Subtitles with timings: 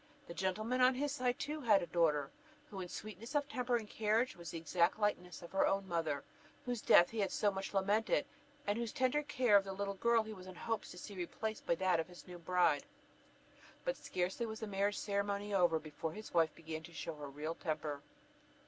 [0.25, 2.31] The gentleman on his side too had a daughter,
[2.71, 6.23] who in sweetness of temper and carriage was the exact likeness of her own mother,
[6.65, 8.25] whose death he had so much lamented,
[8.65, 11.67] and whose tender care of the little girl he was in hopes to see replaced
[11.67, 12.85] by that of his new bride.
[13.85, 17.53] But scarcely was the marriage ceremony over, before his wife began to show her real
[17.53, 18.01] temper.